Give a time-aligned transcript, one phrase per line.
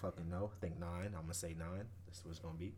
[0.00, 0.50] fucking know.
[0.56, 1.06] I think nine.
[1.16, 1.84] I'm gonna say nine.
[2.06, 2.72] That's what it's gonna be.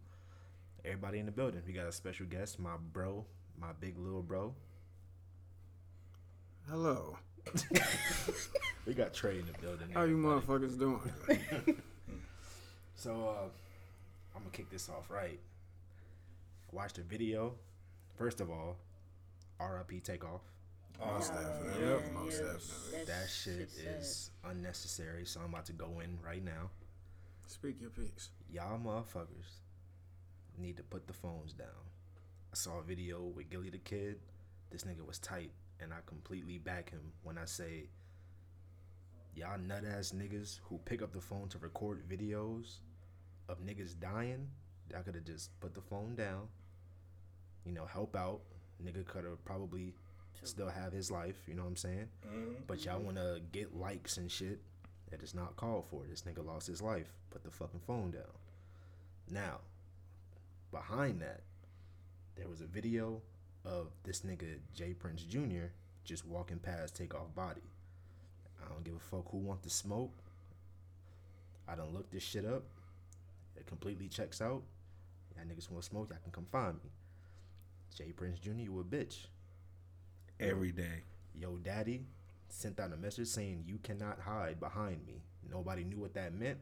[0.85, 1.63] Everybody in the building.
[1.67, 3.25] We got a special guest, my bro,
[3.61, 4.55] my big little bro.
[6.69, 7.17] Hello.
[8.85, 9.91] We got Trey in the building.
[9.95, 11.01] How you motherfuckers doing?
[12.97, 13.49] So uh,
[14.35, 15.39] I'm gonna kick this off right.
[16.73, 17.55] I watched a video.
[18.17, 18.77] First of all,
[19.59, 20.01] R.I.P.
[20.01, 20.41] Takeoff.
[21.05, 21.85] Most definitely.
[21.85, 22.53] yeah, Yep, most yeah.
[22.53, 23.05] definitely.
[23.07, 25.25] That shit shit's is unnecessary.
[25.27, 26.71] So I'm about to go in right now.
[27.53, 28.31] Speak your piece.
[28.51, 29.61] Y'all motherfuckers
[30.59, 31.69] need to put the phones down.
[32.51, 34.21] I saw a video with Gillie Da Kid.
[34.71, 37.91] This nigga was tight, and I completely back him when I say,
[39.37, 42.79] y'all nut ass niggas who pick up the phone to record videos
[43.51, 44.49] of niggas dying.
[44.91, 46.49] Y'all could have just put the phone down.
[47.67, 48.41] You know, help out.
[48.83, 49.93] Nigga could have probably
[50.43, 51.37] still have his life.
[51.47, 52.09] You know what I'm saying?
[52.27, 52.53] Mm-hmm.
[52.67, 54.63] But y'all want to get likes and shit.
[55.13, 56.05] That is not called for.
[56.09, 57.13] This nigga lost his life.
[57.31, 58.33] Put the fucking phone down.
[59.31, 59.59] Now,
[60.73, 61.43] behind that,
[62.35, 63.21] there was a video
[63.67, 64.95] of this nigga J.
[64.95, 65.67] Prince Jr.
[66.03, 67.61] just walking past Takeoff body.
[68.65, 70.15] I don't give a fuck who want to smoke.
[71.69, 72.65] I done looked this shit up.
[73.55, 74.63] It completely checks out.
[75.37, 76.91] Y'all niggas want to smoke, y'all can come find me.
[77.95, 78.13] J.
[78.13, 79.27] Prince Jr., you a bitch.
[80.41, 81.05] Every day.
[81.39, 82.07] Yo, daddy
[82.53, 85.23] sent out a message saying you cannot hide behind me.
[85.51, 86.59] Nobody knew what that meant,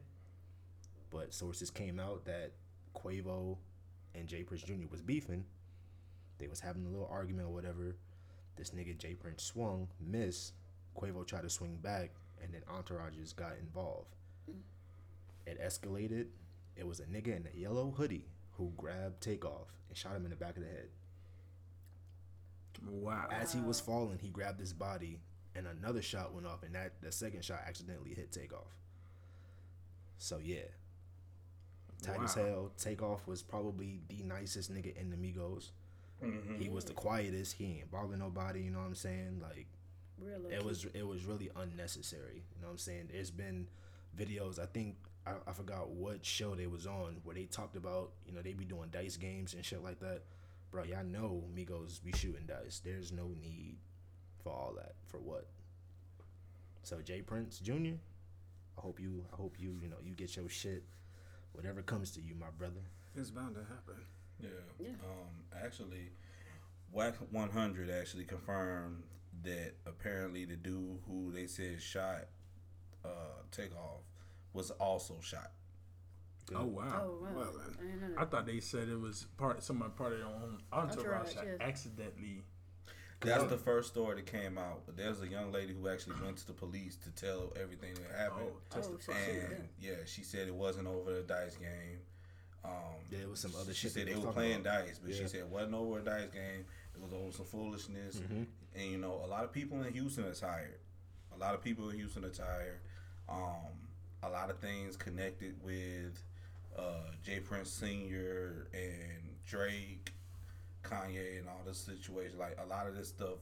[1.09, 2.51] but sources came out that
[2.95, 3.57] Quavo
[4.15, 4.43] and J.
[4.43, 4.87] Prince Jr.
[4.89, 5.45] was beefing.
[6.37, 7.95] They was having a little argument or whatever.
[8.55, 9.13] This nigga J.
[9.13, 10.53] Prince swung, missed.
[10.97, 12.11] Quavo tried to swing back,
[12.41, 14.15] and then entourages got involved.
[14.49, 14.61] Mm.
[15.45, 16.27] It escalated.
[16.75, 20.31] It was a nigga in a yellow hoodie who grabbed Takeoff and shot him in
[20.31, 20.89] the back of the head.
[22.89, 23.27] Wow.
[23.29, 25.19] As he was falling, he grabbed his body,
[25.55, 28.75] and another shot went off, and that the second shot accidentally hit Takeoff.
[30.17, 30.59] So yeah,
[32.01, 32.43] tight as Wow.
[32.45, 32.71] hell.
[32.77, 35.71] Takeoff was probably the nicest nigga in the Migos.
[36.23, 36.59] Mm-hmm.
[36.61, 37.53] He was the quietest.
[37.53, 38.61] He ain't bothering nobody.
[38.61, 39.39] You know what I'm saying?
[39.41, 39.67] Like
[40.19, 42.43] Real it was it was really unnecessary.
[42.55, 43.09] You know what I'm saying?
[43.11, 43.67] There's been
[44.17, 44.59] videos.
[44.59, 44.95] I think
[45.25, 48.53] I, I forgot what show they was on where they talked about you know they
[48.53, 50.21] be doing dice games and shit like that.
[50.69, 52.79] Bro, y'all know Migos be shooting dice.
[52.83, 53.77] There's no need
[54.43, 54.93] for all that.
[55.07, 55.47] For what?
[56.83, 57.21] So J.
[57.21, 57.95] Prince Jr.
[58.77, 60.83] I hope you I hope you you know you get your shit.
[61.53, 62.81] Whatever comes to you, my brother.
[63.15, 64.05] It's bound to happen.
[64.39, 64.49] Yeah.
[64.79, 64.89] Yeah.
[65.03, 66.11] Um, actually,
[66.91, 69.03] Wack 100 actually confirmed
[69.43, 72.27] that apparently the dude who they said shot
[73.03, 74.01] uh, Takeoff
[74.53, 75.51] was also shot.
[76.53, 77.03] Oh wow.
[77.05, 77.29] Oh wow!
[77.35, 77.53] Well.
[78.17, 81.33] I I thought they said it was part somebody part of their own entourage, Entourage,
[81.35, 81.65] that yeah.
[81.65, 82.43] accidentally.
[83.21, 84.81] That's the first story that came out.
[84.85, 88.17] But there's a young lady who actually went to the police to tell everything that
[88.17, 88.47] happened.
[88.49, 89.13] Oh, testify.
[89.13, 91.99] so she- and yeah, she said it wasn't over the dice game.
[92.63, 92.71] Um,
[93.09, 93.91] There was some other she shit.
[93.93, 94.85] said they they was were playing about.
[94.85, 95.21] dice, but Yeah.
[95.21, 96.65] she said it wasn't over a dice game.
[96.95, 98.17] It was over some foolishness.
[98.17, 98.43] Mm-hmm.
[98.75, 100.79] And you know, a lot of people in Houston are tired.
[101.33, 102.79] A lot of people in Houston are tired.
[103.29, 103.87] Um,
[104.23, 106.21] a lot of things connected with
[106.77, 107.39] uh, J.
[107.39, 110.11] Prince Senior and Drake,
[110.83, 112.37] Kanye, and all this situation.
[112.37, 113.39] Like a lot of this stuff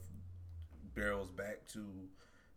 [0.94, 1.84] barrels back to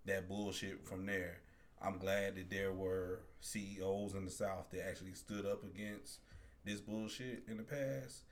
[0.05, 1.37] that bullshit from there.
[1.81, 6.19] I'm glad that there were CEOs in the South that actually stood up against
[6.63, 8.23] this bullshit in the past.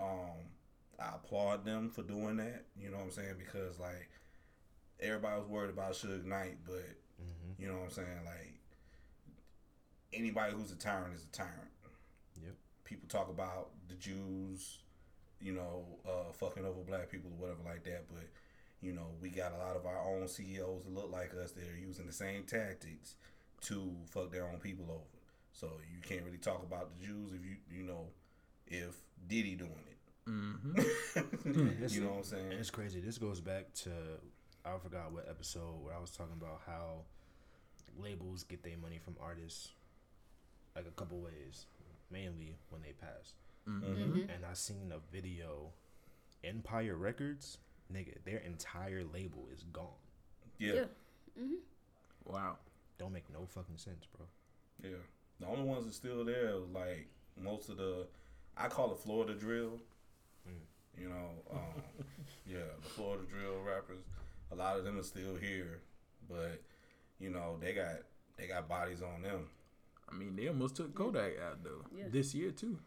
[0.00, 0.48] Um,
[0.98, 2.64] I applaud them for doing that.
[2.76, 3.34] You know what I'm saying?
[3.38, 4.08] Because like
[5.00, 6.84] everybody was worried about Suge Knight, but
[7.58, 8.24] you know what I'm saying?
[8.24, 8.54] Like
[10.12, 11.70] anybody who's a tyrant is a tyrant.
[12.42, 12.54] Yep.
[12.84, 14.78] People talk about the Jews,
[15.44, 18.24] you know, uh, fucking over black people or whatever like that, but
[18.80, 21.64] you know, we got a lot of our own CEOs that look like us that
[21.70, 23.14] are using the same tactics
[23.62, 25.20] to fuck their own people over.
[25.52, 28.08] So you can't really talk about the Jews if you you know
[28.66, 28.96] if
[29.28, 29.98] Diddy doing it.
[31.80, 32.50] This- you know what I'm saying?
[32.50, 33.00] And it's crazy.
[33.00, 33.90] This goes back to
[34.64, 37.02] I forgot what episode where I was talking about how
[37.98, 39.72] labels get their money from artists
[40.74, 41.66] like a couple ways,
[42.10, 43.34] mainly when they pass.
[43.68, 44.20] Mm-hmm.
[44.30, 45.70] And I seen a video,
[46.42, 47.58] Empire Records,
[47.92, 49.86] nigga, their entire label is gone.
[50.58, 50.72] Yeah,
[51.36, 51.44] Yeah.
[52.24, 52.58] Wow.
[52.98, 54.26] Don't make no fucking sense, bro.
[54.82, 54.96] yeah.
[55.40, 57.08] The only ones that's still there like
[57.40, 58.06] most of the,
[58.56, 59.80] I call it Florida drill.
[60.96, 61.82] You know, um,
[62.46, 64.04] yeah, the Florida drill rappers.
[64.52, 65.80] A lot of them are still here,
[66.28, 66.62] but
[67.18, 67.96] you know they got
[68.36, 69.48] they got bodies on them.
[70.08, 72.04] I mean, they almost took Kodak out though Yeah.
[72.12, 72.78] this year too.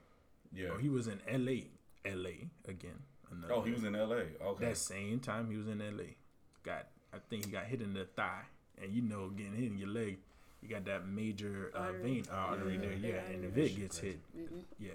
[0.53, 0.69] Yeah.
[0.73, 1.67] Oh, he was in L.A.
[2.05, 2.49] L.A.
[2.67, 2.99] again.
[3.31, 4.23] Another Oh, he was in L.A.
[4.41, 4.65] Okay.
[4.65, 6.15] that same time he was in L.A.
[6.63, 8.43] Got I think he got hit in the thigh,
[8.81, 10.17] and you know, getting hit in your leg,
[10.61, 12.01] you got that major uh, Artery.
[12.03, 12.79] vein uh, artery Yeah.
[12.81, 14.63] there, yeah, Yeah, and if it Shit gets hit, Mm-mm.
[14.79, 14.89] yeah.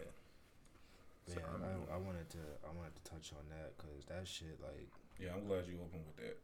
[1.29, 2.39] Yeah, So, I mean- I, I wanted to
[2.69, 4.89] I wanted to touch on that because that shit like
[5.21, 6.37] Yeah, I'm glad you opened with that.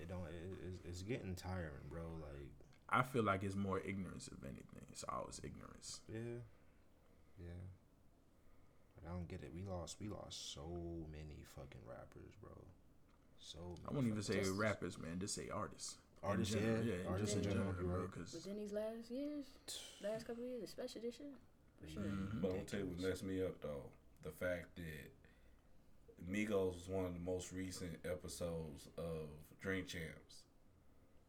[0.00, 2.02] it don't it, it's, it's getting tiring, bro.
[2.20, 2.52] Like
[2.90, 4.86] I feel like it's more ignorance of anything.
[4.92, 6.00] It's always ignorance.
[6.08, 6.40] yeah,
[7.38, 7.52] yeah.
[9.02, 9.52] But I don't get it.
[9.54, 10.66] We lost we lost so
[11.10, 12.50] many fucking rappers, bro.
[13.40, 15.18] So I wouldn't even say fucking- rappers, man.
[15.20, 15.96] Just say artists.
[16.22, 17.72] Artists, yeah, general, yeah, artists in just in general.
[17.74, 18.12] general, you're bro, right.
[18.12, 19.46] 'cause- Within these last years,
[20.02, 21.34] last couple of years, especially this year,
[21.80, 22.02] for sure.
[22.02, 22.40] Mhm.
[22.42, 23.84] But I'm tell you what messed me up though,
[24.24, 25.12] the fact that
[26.28, 29.28] Migos was one of the most recent episodes of
[29.60, 30.42] Drink Champs.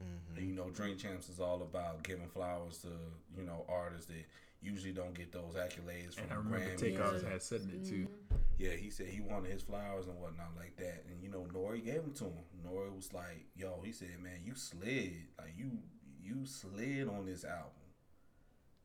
[0.01, 0.37] Mhm.
[0.37, 2.89] And you know, Drink Champs is all about giving flowers to
[3.37, 4.25] you know artists that
[4.61, 6.77] usually don't get those accolades from And I remember Grammys.
[6.79, 7.29] Takeoff Yeah.
[7.29, 8.07] had said it too.
[8.07, 8.39] Mhm.
[8.57, 11.79] Yeah, he said he wanted his flowers and whatnot like that, and you know, N.O.R.E.
[11.81, 12.43] gave them to him.
[12.65, 12.89] N.O.R.E.
[12.89, 15.79] was like, "Yo," he said, "Man, you slid, like you
[16.21, 17.71] you slid on this album."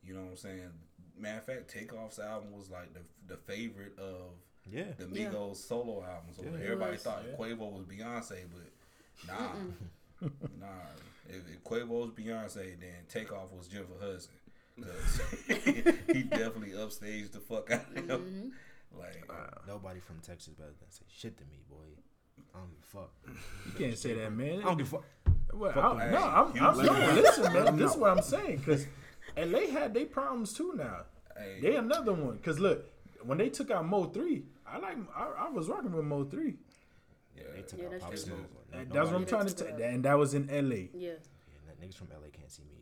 [0.01, 0.71] You know what I'm saying?
[1.17, 4.31] Matter of fact, Takeoff's album was like the the favorite of
[4.65, 5.29] Yeah, the Yeah.
[5.29, 6.37] Migos solo albums.
[6.37, 6.51] So Yeah.
[6.63, 7.03] Everybody was.
[7.03, 7.35] thought Yeah.
[7.35, 9.53] Quavo was Beyonce, but nah,
[10.59, 10.85] nah.
[11.27, 14.31] If, if Quavo was Beyonce, then Takeoff was Jennifer Hudson.
[14.81, 15.21] 'Cause
[16.13, 18.53] he definitely upstaged the fuck out of him.
[18.93, 18.97] Mhm.
[18.99, 19.29] Like,
[19.67, 21.77] nobody from Texas better than say shit to me, boy.
[22.53, 23.11] I don't give a fuck.
[23.65, 24.59] You can't say that, man.
[24.59, 25.03] I don't give a fuck.
[25.53, 26.13] Well, Fuck I, them.
[26.13, 27.77] no, I'm, Hey, I'm no, listen, man.
[27.77, 28.87] This is what I'm saying because
[29.37, 31.03] LA had their problems too now.
[31.37, 32.89] hey, They another one because look,
[33.23, 36.55] when they took out Mo three, I like I, I was rocking with Mo three,
[37.35, 38.19] yeah, They took Yeah, out that's Pop true.
[38.21, 38.39] Smoke.
[38.91, 39.67] That's what I'm trying to tell.
[39.67, 39.81] it.
[39.81, 40.89] And that was in LA, Yeah.
[40.93, 41.11] Yeah,
[41.69, 42.74] n- niggas from LA can't see me either.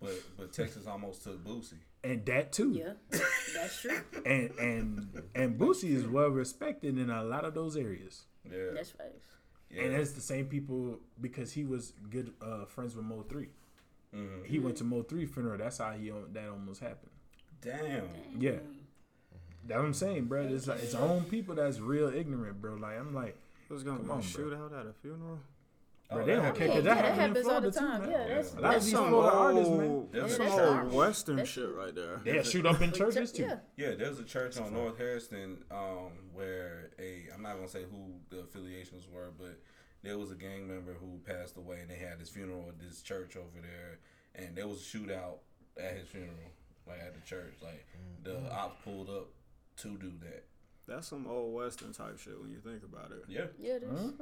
[0.00, 1.74] But but Texas almost took Boosie.
[2.04, 2.72] and that too.
[2.72, 2.92] Yeah.
[3.54, 4.00] That's true.
[4.24, 8.24] And and and Boosie is well respected in a lot of those areas.
[8.50, 9.12] Yeah, That's right.
[9.70, 9.82] yeah.
[9.82, 13.48] And it's the same people because he was good uh, friends with Mo three.
[14.14, 14.46] Mhm.
[14.46, 15.58] He went to Mo three funeral.
[15.58, 17.10] That's how he that almost happened.
[17.60, 18.08] Damn.
[18.38, 18.52] Yeah.
[19.66, 20.46] That's what I'm saying, bro.
[20.46, 22.74] It's like it's own people that's real ignorant, bro.
[22.76, 23.36] Like I'm like,
[23.68, 24.16] What's going Come on?
[24.18, 24.44] on, bro.
[24.44, 25.38] Shootout at a funeral?
[26.10, 26.56] Bro, Oh, they that don't happened.
[26.58, 28.00] care Yeah, because yeah, that that happens all the time.
[28.02, 28.10] man.
[28.10, 29.80] Yeah, that's- a That's these some Florida artists, man.
[29.90, 32.16] old, that's a some old Western That's- shit right there.
[32.24, 33.42] They shoot up in churches too.
[33.42, 33.58] Yeah.
[33.76, 38.14] Yeah, there's a church on North Harrison um, where a I'm not gonna say who
[38.30, 39.58] the affiliations were, but
[40.02, 43.02] there was a gang member who passed away, and they had his funeral at this
[43.02, 43.98] church over there,
[44.34, 45.38] and there was a shootout
[45.78, 46.34] at his funeral,
[46.86, 47.54] like at the church.
[47.62, 47.86] Like
[48.22, 49.28] the ops pulled up
[49.78, 50.44] to do that.
[50.88, 53.24] That's some old Western type shit when you think about it.
[53.28, 54.00] Yeah, Yeah, it is.
[54.00, 54.14] Mhm.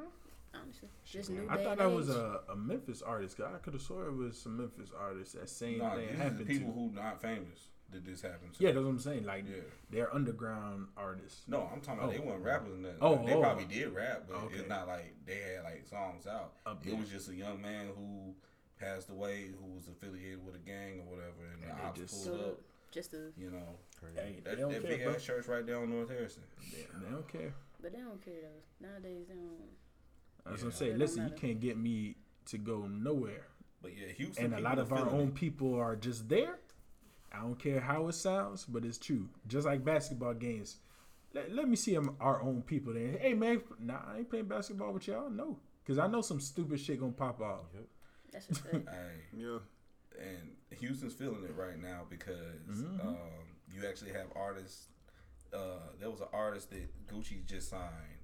[0.55, 0.89] Honestly.
[1.05, 3.37] Just new I thought and that was a, a Memphis artist.
[3.37, 6.11] 'cause I could have swore it was some Memphis artists that same nah, thing these
[6.15, 6.79] is happened people to.
[6.79, 8.63] who not famous that this happened to.
[8.63, 9.25] yeah, that's what I'm saying.
[9.25, 9.63] Like yeah.
[9.91, 11.43] they're underground artists.
[11.49, 12.23] No, I'm talking about they Oh.
[12.27, 12.73] weren't rappers.
[12.73, 12.99] And nothing.
[13.01, 13.41] Oh, they oh.
[13.41, 14.57] probably did rap, but Okay.
[14.57, 16.55] it's not like they had like songs out.
[16.67, 16.99] Up It there.
[16.99, 18.35] was just a young man who
[18.79, 22.25] passed away who was affiliated with a gang or whatever, and, And the ops just-
[22.27, 22.61] pulled So, up.
[22.93, 23.79] just a, You know,
[24.15, 26.43] Hey, that, that care, big ass church right there on North Harrison.
[26.73, 27.53] They, they don't care.
[27.83, 28.87] but they don't care though.
[28.87, 29.71] Nowadays they don't.
[30.51, 30.67] That's Yeah.
[30.67, 30.99] what I'm saying.
[30.99, 32.17] Listen, you can't get me
[32.47, 33.47] to go nowhere.
[33.83, 34.47] But yeah, Houston.
[34.47, 35.35] and a lot of our own it.
[35.35, 36.59] people are just there.
[37.31, 39.29] I don't care how it sounds, but it's true.
[39.47, 40.79] Just like basketball games.
[41.35, 43.19] Let, let me see 'em- our own people there.
[43.19, 45.29] Hey man, nah, I ain't playing basketball with y'all.
[45.31, 47.67] No, because I know some stupid shit gonna pop off.
[48.33, 48.89] That's a fact.
[48.89, 49.59] Hey, Yeah.
[50.19, 53.05] and Houston's feeling it right now because Mhm.
[53.07, 53.17] um,
[53.71, 54.89] you actually have artists.
[55.53, 58.18] Uh, there was an artist that Gucci just signed.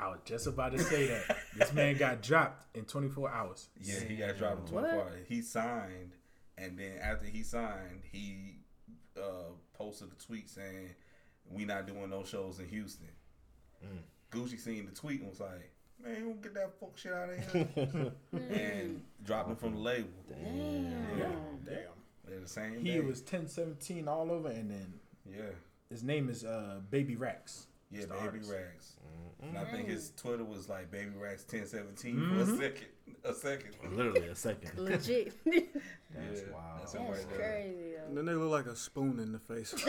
[0.00, 3.68] I was just about to say that this man got dropped in 24 hours.
[3.80, 4.80] Yeah, he got dropped in What?
[4.82, 5.26] 24 hours.
[5.28, 6.12] He signed,
[6.56, 8.60] and then after he signed, he
[9.16, 10.90] uh, posted a tweet saying,
[11.50, 13.08] "We not doing no shows in Houston."
[14.32, 15.70] Gucci seen the tweet and was like,
[16.02, 19.80] "Man, you don't get that fuck shit out of here," and dropped him from the
[19.80, 20.08] label.
[20.28, 21.18] Damn.
[21.18, 21.26] Yeah.
[21.64, 21.76] Damn.
[22.26, 22.80] They're the same.
[22.80, 23.00] He day.
[23.00, 24.94] was 1017 all over, and then
[25.28, 25.42] yeah,
[25.90, 27.66] his name is uh, Baby Rax.
[27.90, 28.52] Yeah, It's the Baby artist.
[28.52, 28.92] Rax.
[29.42, 29.90] And I think Mm.
[29.90, 32.40] his Twitter was like Baby Rax 1017 for Mhm.
[32.42, 32.86] a second.
[33.24, 33.74] A second.
[33.96, 34.78] Literally a second.
[34.78, 35.32] Legit.
[35.44, 35.56] That's
[36.14, 36.80] Yeah, wild.
[36.80, 37.94] that's That's right crazy.
[38.06, 39.74] And then they look like a spoon in the face.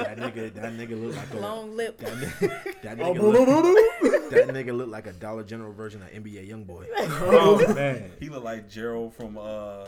[0.00, 1.98] That nigga, that nigga look like a Long lip.
[1.98, 6.48] that, nigga, that, nigga look, that nigga look like a Dollar General version of NBA
[6.50, 6.86] YoungBoy.
[6.96, 8.10] Oh man.
[8.18, 9.86] He looked like Gerald from uh.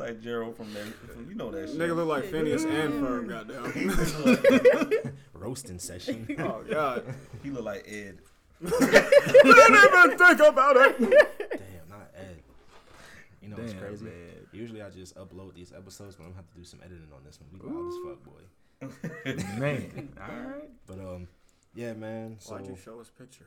[0.00, 0.86] He like Gerald from that.
[1.12, 1.78] From, you know that shit.
[1.78, 5.12] Nigga look like Phineas and Ferb, goddamn.
[5.34, 6.26] Roasting session.
[6.40, 7.04] oh, God.
[7.42, 8.18] He look like Ed.
[8.62, 10.98] Didn't even think about it.
[11.00, 12.42] Damn, not Ed.
[13.40, 14.04] You know what's Damn, crazy?
[14.04, 14.46] man.
[14.52, 17.24] Usually I just upload these episodes, but I'm gonna have to do some editing on
[17.24, 17.48] this one.
[17.52, 18.42] We wild as fuck, boy.
[19.58, 20.08] Man.
[20.20, 20.70] All right.
[20.86, 21.28] But um,
[21.74, 22.36] yeah, man.
[22.38, 23.46] So, Why'd you show us picture?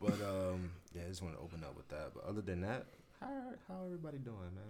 [0.00, 2.12] but um, yeah, I just want to open up with that.
[2.14, 2.86] But other than that,
[3.20, 4.64] how how everybody doing, man?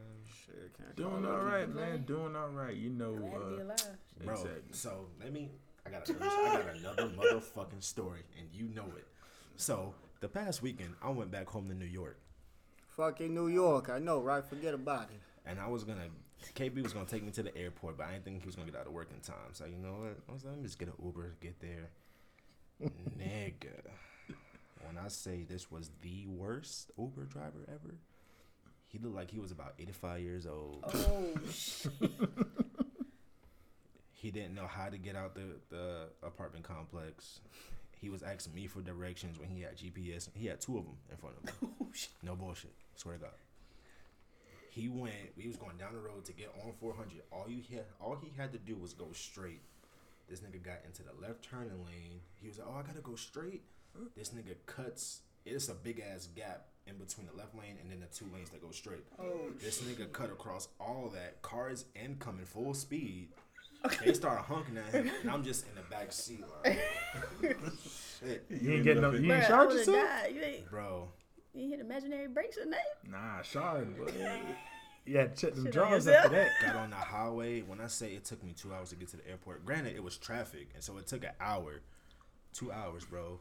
[0.45, 1.75] Shit, can't Doing all right, all it.
[1.75, 2.03] man.
[2.05, 2.75] Doing all right.
[2.75, 4.25] You know, Glad to be uh.
[4.25, 4.63] Bro, Exactly.
[4.73, 5.51] so let me.
[5.87, 9.07] I got, a, I got another motherfucking story, and you know it.
[9.57, 12.19] So the past weekend, I went back home to New York,
[12.89, 14.45] Fucking New York, I know, right?
[14.45, 15.21] Forget about it.
[15.49, 16.09] and I was gonna.
[16.55, 18.71] KB was gonna take me to the airport, but I didn't think he was gonna
[18.71, 19.53] get out of work in time.
[19.53, 20.17] So you know what?
[20.29, 21.91] I was like, let me just get an Uber, get there.
[23.19, 23.81] Nigga,
[24.87, 27.95] when I say this was the worst Uber driver ever,
[28.89, 30.85] he looked like he was about 85 years old.
[30.87, 31.93] Oh shit.
[34.21, 37.39] He didn't know how to get out the, the apartment complex.
[38.01, 40.29] He was asking me for directions when he had GPS.
[40.35, 41.71] He had two of them in front of him.
[41.81, 42.11] Oh, shit.
[42.25, 42.73] no bullshit.
[42.97, 43.31] Swear to God.
[44.71, 45.15] He went.
[45.39, 47.23] He was going down the road to get on 400.
[47.31, 49.63] All you had, all he had to do was go straight.
[50.29, 52.21] This nigga got into the left turning lane.
[52.43, 53.63] He was like, "Oh, I gotta go straight."
[54.17, 55.21] This nigga cuts.
[55.47, 58.51] It's a big ass gap in between the left lane and then the two lanes
[58.51, 59.05] that go straight.
[59.19, 61.43] Oh This nigga cut across all that.
[61.43, 63.29] Cars incoming full speed.
[64.05, 66.81] They start honking at him, and I'm just in the back seat like,
[68.21, 69.13] shit, you ain't getting no.
[69.13, 69.97] You ain't I charge yourself.
[69.97, 70.35] died.
[70.35, 71.09] You ain't, bro.
[71.55, 72.83] you hit imaginary brakes or nothing.
[73.09, 73.97] Nah, shard.
[73.97, 74.13] boy.
[75.07, 76.49] Yeah, check them Shit drawers after that.
[76.61, 77.63] Got on the highway.
[77.63, 80.03] When I say it took me two hours to get to the airport, granted it
[80.03, 81.81] was traffic, and so it took an hour,
[82.53, 83.39] two hours, bro.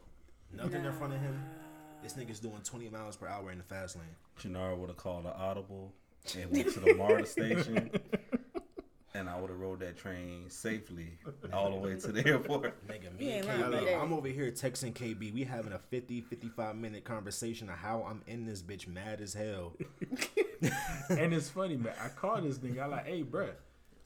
[0.52, 1.38] Nothing in front of him.
[2.02, 4.06] This nigga's doing 20 miles per hour in the fast lane.
[4.40, 5.92] Jannar would have called an audible
[6.36, 7.90] and went to the MARTA station,
[9.14, 11.18] and I would have rode that train safely
[11.52, 12.86] all the way to the airport.
[12.88, 14.02] Nigga, me and ain't lying about KB.
[14.02, 15.32] I'm over here texting KB.
[15.32, 19.34] We having a 50, 55 minute conversation of how I'm in this bitch mad as
[19.34, 19.74] hell.
[21.10, 21.94] and it's funny, man.
[22.02, 22.82] I called this nigga.
[22.82, 23.50] I like, hey, bruh,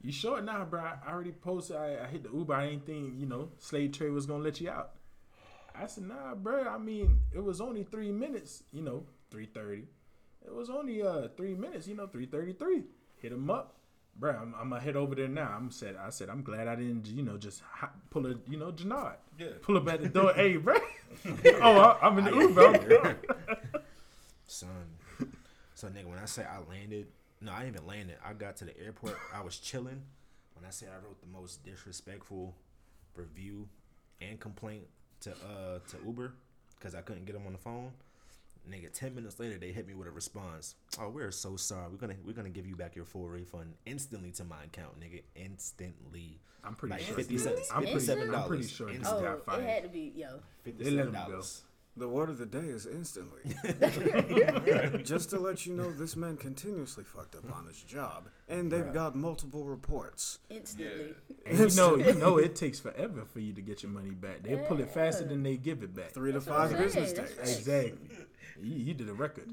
[0.01, 0.81] you short now, bro?
[0.81, 1.77] I already posted.
[1.77, 2.55] I, I hit the Uber.
[2.55, 4.93] I ain't think you know slave trade was gonna let you out.
[5.75, 6.69] I said, nah, bro.
[6.69, 8.63] I mean, it was only three minutes.
[8.73, 9.85] You know, three thirty.
[10.45, 11.87] It was only uh three minutes.
[11.87, 12.85] You know, three thirty three.
[13.17, 13.77] Hit him up,
[14.17, 14.33] bro.
[14.33, 15.55] I'm, I'm gonna head over there now.
[15.57, 15.97] I'm said.
[15.97, 19.17] I said, I'm glad I didn't, you know, just hop, pull a, you know, Janard.
[19.39, 19.49] Yeah.
[19.63, 20.33] Pull up at the door.
[20.37, 20.77] hey, bro.
[21.63, 22.67] oh, I, I'm in the Uber.
[23.05, 23.17] I'm.
[24.47, 24.69] Son.
[25.75, 27.09] So nigga, when I say I landed,
[27.41, 28.17] no, I didn't even landed.
[28.25, 29.19] I got to the airport.
[29.35, 30.03] I was chilling.
[30.55, 32.55] When I say I wrote the most disrespectful
[33.17, 33.69] review
[34.21, 34.85] and complaint
[35.23, 36.33] to uh to Uber
[36.79, 37.93] because I couldn't get them on the phone.
[38.71, 40.77] Nigga, ten minutes later they hit me with a response.
[41.01, 41.89] Oh, we're so sorry.
[41.91, 45.23] We're gonna we're gonna give you back your full refund instantly to my account, nigga.
[45.35, 46.39] Instantly.
[46.65, 47.17] I'm pretty Like sure.
[47.17, 47.71] fifty cents.
[47.75, 48.35] I'm pretty, $57.
[48.39, 48.89] I'm pretty sure.
[48.89, 50.39] he Oh, it had to be yo.
[50.63, 51.33] Fifty They let seven him go.
[51.33, 51.63] dollars.
[51.95, 53.55] The word of the day is instantly.
[55.05, 58.95] Just to let you know, this man continuously fucked up on his job, and they've
[58.95, 60.39] got multiple reports.
[60.49, 61.15] Instantly.
[61.45, 64.43] And you know, you know, it takes forever for you to get your money back.
[64.43, 66.13] They pull it faster than they give it back.
[66.13, 67.59] Three to That's what five business saying, days.
[67.59, 68.17] Exactly.
[68.63, 69.51] You, you did a record.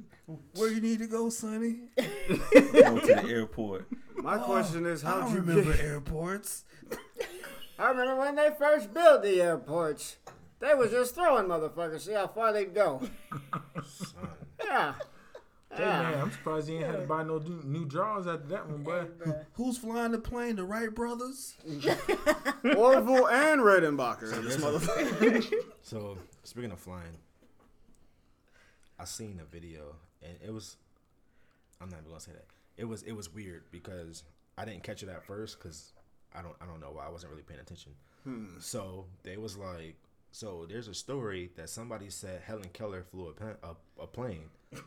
[0.55, 1.79] Where you need to go, Sonny?
[1.97, 3.87] go to the airport.
[4.15, 5.83] My oh, question is, how'd don't you remember get?
[5.83, 6.63] airports.
[7.79, 10.17] I remember when they first built the airports.
[10.59, 13.01] They was just throwing motherfuckers, see how far they'd go.
[13.85, 14.29] Son.
[14.65, 14.93] Yeah.
[15.71, 18.67] Hey man, I'm surprised you ain't had to buy no new, new drawers after that
[18.67, 19.05] one, boy.
[19.19, 19.45] Bruh.
[19.53, 20.55] Who's flying the plane?
[20.55, 21.55] The Wright brothers?
[22.75, 24.43] Orville and Redenbacher.
[24.43, 25.53] this motherfucker.
[25.83, 27.17] So speaking of flying,
[28.99, 30.75] I seen a video and it was.
[31.79, 32.45] I'm not even gonna say that.
[32.75, 34.23] It was it was weird because
[34.57, 35.93] I didn't catch it at first because
[36.35, 37.93] I don't I don't know why I wasn't really paying attention.
[38.23, 38.45] Hmm.
[38.59, 39.95] So they was like,
[40.31, 44.49] so there's a story that somebody said Helen Keller flew a, pen, a, a plane.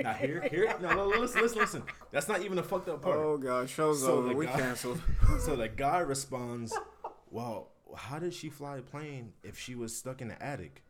[0.00, 1.82] now here here no, no listen listen listen.
[2.12, 3.16] That's not even a fucked up part.
[3.18, 4.34] Oh god, show's So over.
[4.34, 5.00] We guy- canceled.
[5.40, 6.72] So the guy responds,
[7.30, 10.82] "Well, how did she fly a plane if she was stuck in the attic?"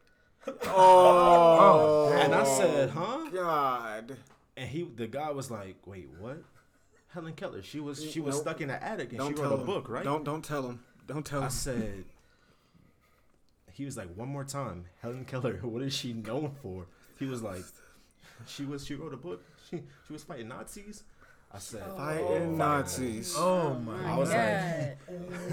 [0.66, 4.16] Oh, And I said, "Huh?" God.
[4.56, 6.42] And he, the guy was like, "Wait, what?"
[7.08, 8.42] Helen Keller, she was she was Nope.
[8.42, 9.66] stuck in the attic and Don't she wrote a him.
[9.66, 10.04] book, right?
[10.04, 10.80] Don't don't tell him.
[11.06, 11.50] Don't tell I him.
[11.50, 12.04] said.
[13.74, 15.58] He was like, "One more time, Helen Keller.
[15.62, 16.86] What is she known for?"
[17.18, 17.64] He was like,
[18.46, 19.42] "She was she wrote a book.
[19.68, 21.02] She she was fighting Nazis."
[21.52, 22.56] I said, Fighting oh.
[22.56, 23.34] Nazis.
[23.38, 24.12] Oh my!
[24.12, 24.96] I was God.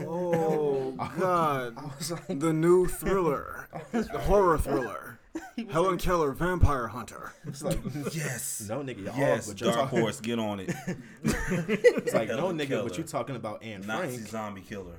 [0.07, 1.77] Oh God.
[1.77, 5.19] I was like, The new thriller, the horror thriller.
[5.69, 7.33] Helen Keller, Vampire Hunter.
[7.45, 7.79] it's like,
[8.13, 8.65] Yes.
[8.67, 10.73] no nigga, y'all Yes, but you're Dark talking, Horse, get on it.
[11.23, 12.83] It's like, no Helen nigga, Keller.
[12.89, 14.27] but you talking about Anne Nazi Frank.
[14.27, 14.95] zombie killer.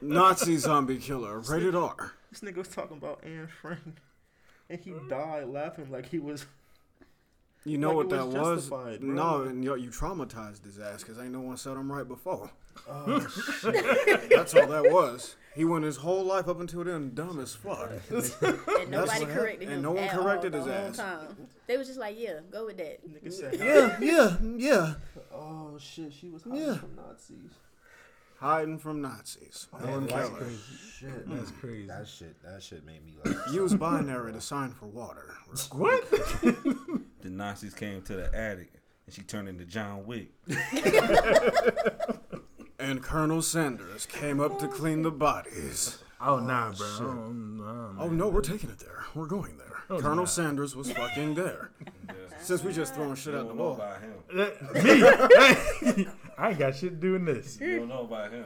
[0.00, 2.12] Nazi zombie killer, rated R.
[2.30, 3.96] This nigga was talking about Anne Frank,
[4.68, 6.46] and he died laughing like he was.
[7.64, 9.00] You know Like, what that was was?
[9.00, 12.50] No, and you, you traumatized his ass because ain't no one said him right before.
[12.88, 13.20] Oh
[13.60, 14.30] shit!
[14.30, 15.34] That's all that was.
[15.54, 17.90] He went his whole life up until then dumb as fuck.
[18.10, 18.30] And
[18.90, 19.74] nobody what corrected him.
[19.74, 20.96] And no one at corrected all his the ass.
[20.96, 21.36] time.
[21.66, 23.00] They was just like, yeah, go with that.
[23.06, 24.94] Nigga said, yeah, yeah, yeah.
[25.34, 26.78] "Oh shit, she was hiding hiding Yeah.
[26.78, 27.50] from Nazis."
[28.40, 29.66] Hiding from Nazis.
[29.80, 30.38] Helen that's Keller.
[30.40, 30.58] crazy.
[30.98, 31.86] Shit, That's crazy.
[31.88, 33.36] That shit, that shit made me like.
[33.52, 35.34] Use binary to sign for water.
[35.72, 36.04] What?
[37.20, 38.70] The Nazis came to the attic
[39.06, 40.30] and she turned into John Wick.
[42.78, 45.98] And Colonel Sanders came up to clean the bodies.
[46.20, 46.86] Oh nah, oh, bro.
[46.86, 47.18] I don't-
[47.60, 48.16] oh, nah, Oh man.
[48.18, 49.04] no, we're taking it there.
[49.14, 49.66] We're going there.
[49.90, 50.24] Oh, Colonel nah.
[50.24, 51.70] Sanders was fucking there.
[52.40, 53.74] Since we just throwing shit You out the don't know wall.
[53.74, 54.12] about him.
[54.32, 56.06] Uh, me?
[56.38, 57.58] I ain't got shit doing this.
[57.60, 58.44] You don't know about him.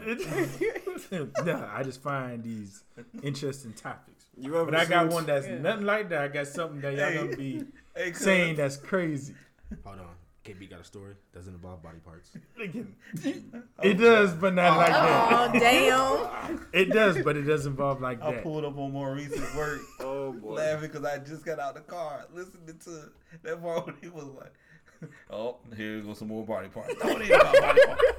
[1.45, 2.85] no, I just find these
[3.23, 4.25] interesting topics.
[4.39, 6.23] You ever But I got seen- one that's nothing like that.
[6.23, 7.65] I got something that y'all gonna be
[7.95, 9.35] Hey, cuz, saying that's crazy.
[9.85, 10.07] Hold on,
[10.45, 11.15] KB got a story.
[11.33, 12.31] Doesn't involve body parts.
[12.59, 12.85] It
[13.79, 15.33] oh, does, but not oh, like that.
[15.33, 16.67] Oh damn!
[16.73, 18.43] It does, but it does involve like I that.
[18.43, 20.55] pulled up on more recent work, Oh boy.
[20.55, 23.11] laughing because I just got out the car, listening to
[23.43, 24.53] that part when he was like,
[25.31, 28.03] "Oh, here goes some more body parts." Don't even about body parts.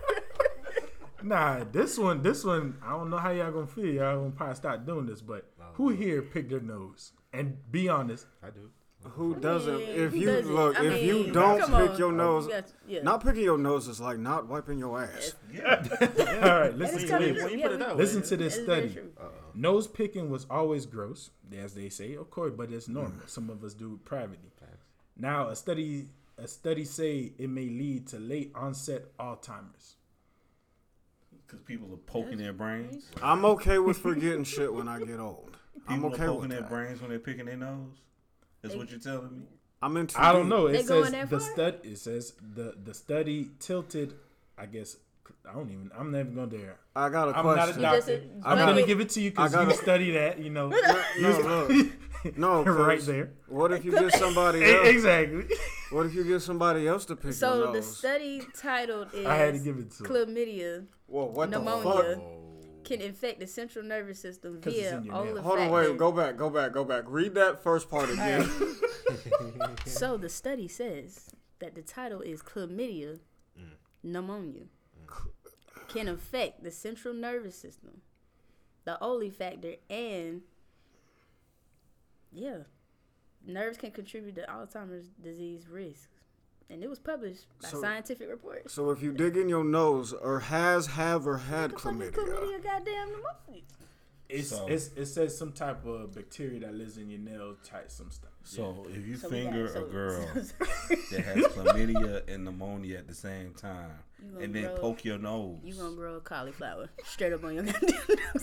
[1.25, 3.85] Nah, this one, this one, I don't know how y'all gonna feel.
[3.85, 7.13] Y'all gonna probably start doing this, but who here picked their nose?
[7.31, 8.69] And be honest, I do.
[9.11, 9.79] Who doesn't?
[9.79, 10.53] Yeah, If who you doesn't?
[10.55, 11.97] look, I if you don't pick on.
[11.97, 13.01] your nose, You got- yeah.
[13.03, 15.33] not picking your nose is like not wiping your ass.
[15.65, 17.07] all right, listen to this.
[17.07, 17.49] true.
[17.57, 18.97] Yeah, put it we- that Listen to this study.
[19.53, 23.11] Nose picking was always gross, as they say, of course, but it's normal.
[23.23, 23.29] Mm.
[23.29, 24.49] Some of us do it privately.
[25.15, 29.97] Now, a study a study say it may lead to late onset Alzheimer's.
[31.45, 33.11] Because people are poking their brains.
[33.21, 35.55] I'm okay with forgetting shit when I get old.
[35.87, 36.69] I'm People okay are with poking their that.
[36.69, 37.97] brains when they're picking their nose.
[38.63, 39.43] Is what you're telling me?
[39.81, 40.21] I'm into.
[40.21, 40.67] I don't know.
[40.67, 41.39] It says the far?
[41.39, 41.79] stud.
[41.83, 44.13] It says the the study tilted.
[44.57, 44.95] I guess
[45.49, 45.91] I don't even.
[45.97, 46.77] I'm never going there.
[46.95, 47.81] I got a I'm not a question.
[47.81, 47.97] doctor.
[47.97, 50.39] just a- I'm gonna it- give it to you because you gotta- study that.
[50.39, 50.69] You know,
[51.19, 52.37] No, look.
[52.37, 53.31] No, right 'cause there.
[53.47, 54.87] What if you get somebody else?
[54.87, 55.43] Exactly.
[55.91, 59.35] What if you get somebody else to pick your So the study titled is I
[59.35, 60.03] had to give it to.
[60.05, 60.09] him.
[60.09, 61.83] chlamydia Whoa, what pneumonia.
[61.83, 62.05] the fuck?
[62.23, 62.39] Oh.
[62.83, 65.21] Can infect the central nervous system it's via in your nail.
[65.21, 65.43] olfactory.
[65.43, 67.03] Hold on, wait, go back, go back, go back.
[67.07, 68.49] Read that first part again.
[69.85, 73.19] So the study says that the title is chlamydia
[74.01, 74.63] pneumonia
[75.87, 78.01] can affect the central nervous system,
[78.85, 80.41] the olfactor, and
[82.31, 82.59] yeah,
[83.45, 86.07] nerves can contribute to Alzheimer's disease risks.
[86.69, 88.73] And it was published by So- scientific reports.
[88.73, 92.01] So if you dig in your nose or has, have, or had What the fuck
[92.01, 93.61] is chlamydia, chlamydia goddamn pneumonia?
[94.29, 97.91] It's, So- it's it says some type of bacteria that lives in your nail type
[97.91, 98.31] some stuff.
[98.43, 100.27] So if you So finger got- so- a girl
[101.11, 103.91] that has chlamydia and pneumonia at the same time,
[104.39, 107.63] and then grow- poke your nose, You gonna grow a cauliflower straight up on your
[107.65, 107.73] nose?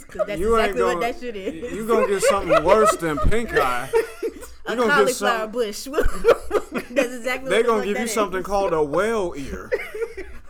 [0.07, 0.95] Cause that's you exactly gonna.
[0.95, 1.73] what that shit is.
[1.75, 3.91] You gonna get something worse than pink eye.
[4.71, 5.85] a you gonna cauliflower some- bush.
[6.91, 7.51] that's exactly.
[7.51, 8.13] They what the gonna give that you is.
[8.13, 9.71] something called a whale ear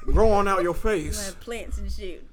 [0.06, 1.26] growing out your You face.
[1.26, 2.24] have plants and shit.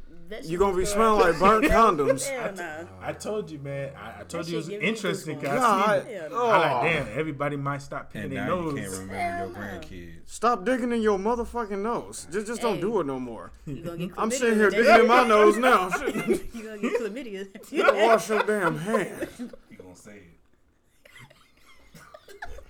[0.43, 2.27] You're gonna be Vegetables smelling like burnt condoms.
[2.27, 2.87] Hell no.
[3.01, 3.91] I told you, man.
[3.95, 5.39] I, I told That you it was shit give me interesting.
[5.39, 5.45] goosebumps.
[5.45, 6.31] Cause I seen God, it.
[6.33, 6.83] I like, oh.
[6.83, 8.73] damn, everybody might stop picking and their now you nose.
[8.79, 10.11] can't remember Hell your grandkids.
[10.25, 12.27] Stop digging in your motherfucking nose.
[12.29, 13.51] Just, just don't do it no more.
[13.65, 14.13] You gonna get chlamydia.
[14.17, 15.89] I'm sitting here digging in my nose now.
[15.91, 16.15] Shit.
[16.53, 17.71] You gonna get chlamydia.
[17.71, 19.39] You better wash your damn hands.
[19.39, 20.23] You gonna say it?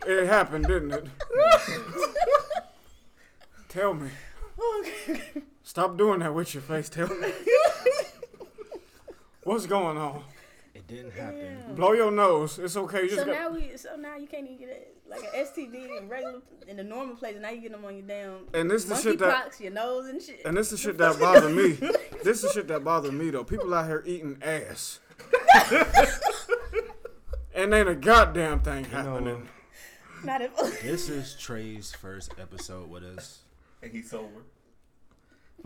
[0.08, 1.06] It happened, didn't it?
[3.70, 4.10] Tell me.
[5.64, 6.88] Stop doing that with your face.
[6.88, 7.32] Tell me.
[9.44, 10.24] What's going on?
[10.74, 11.76] it didn't happen.
[11.76, 12.60] Blow your nose.
[12.60, 13.04] It's okay.
[13.04, 15.46] You so just got, now we, so now you can't even get a, like an
[15.46, 16.36] STD in regular
[16.68, 18.96] in the normal place, and now you get them on your damn And this the
[18.96, 20.42] shit that- monkeypox, your nose and shit.
[20.46, 21.78] and this is shit that bother me.
[22.24, 23.44] This is shit that bother me though.
[23.44, 25.00] People out here eating ass.
[27.56, 29.50] and ain't a goddamn thing happening.
[30.28, 33.44] Not if, This is Trey's first episode with us.
[33.82, 34.44] And he's sober.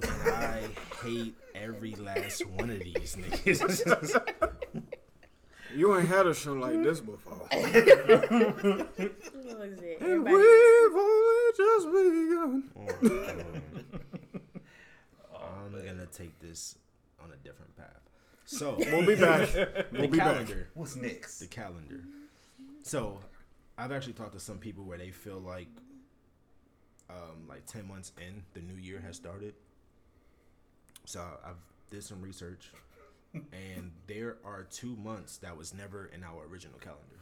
[0.03, 0.61] And I
[1.03, 4.21] hate every last one of these niggas.
[5.73, 7.33] You ain't had a show like this before.
[7.37, 7.71] what was
[9.79, 10.01] it?
[10.01, 12.69] And we've only just begun.
[15.33, 16.77] Oh, I'm oh, gonna take this
[17.23, 18.01] on a different path.
[18.45, 19.47] So We'll be back.
[19.93, 20.33] We'll the be back.
[20.33, 20.67] calendar.
[20.73, 21.39] What's next?
[21.39, 22.03] The calendar.
[22.83, 23.21] So
[23.81, 25.67] I've actually talked to some people where they feel like
[27.09, 29.55] um, like ten months in, the new year has started.
[31.05, 31.55] So I've
[31.89, 32.69] did some research
[33.33, 37.19] and there are two months that was never in our original calendar.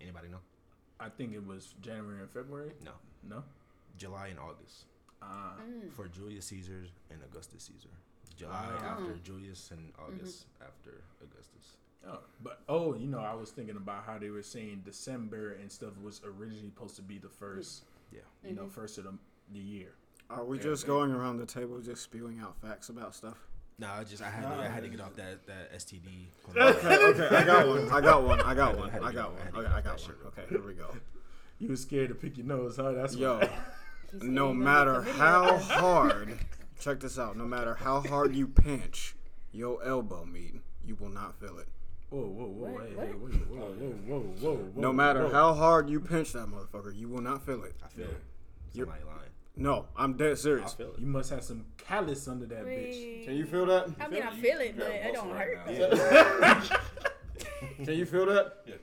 [0.00, 0.40] Anybody know?
[0.98, 2.72] I think it was January and February.
[2.84, 3.42] No, No.
[3.96, 4.84] July and August
[5.22, 5.54] Uh,
[5.94, 7.88] for Julius Caesar and Augustus Caesar.
[8.36, 8.98] July Ah.
[8.98, 11.76] after Julius and August after Augustus.
[12.08, 15.70] Oh, but oh, you know, I was thinking about how they were saying December and
[15.70, 17.84] stuff was originally supposed to be the first.
[18.12, 18.20] Yeah.
[18.44, 19.14] You know, first of the,
[19.52, 19.92] the year.
[20.30, 23.38] Are we Yeah, just they- going around the table just spewing out facts about stuff?
[23.78, 26.28] No, I just I had to, I had to get off that that STD.
[26.56, 27.90] Okay, okay, I got one.
[27.90, 28.40] I got one.
[28.40, 28.90] I got one.
[29.02, 29.48] I got one.
[29.54, 30.14] Okay, I got one.
[30.28, 30.94] Okay, here we go.
[31.58, 32.92] You was scared to pick your nose, huh?
[32.92, 33.50] That's Yo, why.
[34.12, 36.38] He said no matter how hard,
[36.80, 37.36] check this out.
[37.36, 39.14] No matter how hard you pinch
[39.52, 40.54] your elbow meat,
[40.84, 41.68] you will not feel it.
[42.10, 42.82] Whoa, whoa, whoa, What?
[42.86, 43.06] hey, What?
[43.06, 44.80] hey, whoa, whoa, whoa, whoa, whoa, whoa.
[44.80, 45.30] No matter whoa.
[45.32, 47.74] how hard you pinch that motherfucker, you will not feel it.
[47.84, 48.22] I feel it.
[48.72, 49.30] You're- Somebody lying.
[49.58, 50.74] No, I'm dead I serious.
[50.74, 51.00] feel it.
[51.00, 53.24] You must have some callus under that bitch.
[53.24, 53.88] Can you feel that?
[53.98, 56.60] I mean, I You- feel you it, but it don't right hurt.
[56.60, 56.78] now.
[57.84, 58.58] Can you feel that?
[58.66, 58.74] Yeah.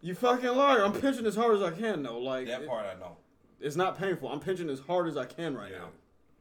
[0.00, 0.84] You fucking liar.
[0.84, 2.18] I'm pinching as hard as I can though.
[2.18, 3.16] Like That it- part I know.
[3.60, 4.28] it's not painful.
[4.28, 5.78] I'm pinching as hard as I can right Yeah.
[5.78, 5.88] now.